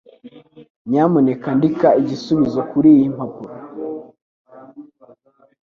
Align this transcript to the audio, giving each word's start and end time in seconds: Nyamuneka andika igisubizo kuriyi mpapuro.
Nyamuneka 0.89 1.45
andika 1.53 1.87
igisubizo 2.01 2.59
kuriyi 2.69 3.05
mpapuro. 3.15 3.55